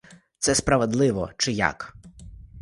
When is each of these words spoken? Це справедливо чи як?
Це 0.37 0.55
справедливо 0.55 1.29
чи 1.37 1.51
як? 1.51 1.95